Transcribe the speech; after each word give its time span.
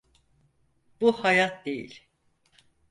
Bu 1.01 1.23
hayat 1.23 1.65
değil. 1.65 2.07